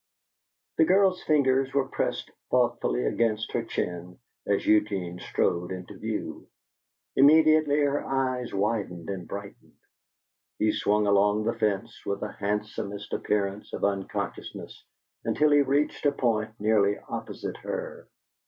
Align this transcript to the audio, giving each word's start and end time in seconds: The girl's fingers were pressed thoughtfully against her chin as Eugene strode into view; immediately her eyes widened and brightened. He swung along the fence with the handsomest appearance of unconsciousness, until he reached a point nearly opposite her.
The 0.77 0.83
girl's 0.85 1.21
fingers 1.21 1.75
were 1.75 1.87
pressed 1.87 2.31
thoughtfully 2.49 3.05
against 3.05 3.51
her 3.51 3.61
chin 3.61 4.17
as 4.47 4.65
Eugene 4.65 5.19
strode 5.19 5.71
into 5.71 5.95
view; 5.95 6.47
immediately 7.15 7.81
her 7.81 8.03
eyes 8.03 8.51
widened 8.51 9.11
and 9.11 9.27
brightened. 9.27 9.77
He 10.57 10.71
swung 10.71 11.05
along 11.05 11.43
the 11.43 11.53
fence 11.53 12.03
with 12.03 12.21
the 12.21 12.31
handsomest 12.31 13.13
appearance 13.13 13.73
of 13.73 13.83
unconsciousness, 13.85 14.83
until 15.23 15.51
he 15.51 15.61
reached 15.61 16.03
a 16.07 16.11
point 16.11 16.59
nearly 16.59 16.97
opposite 17.07 17.57
her. 17.57 18.07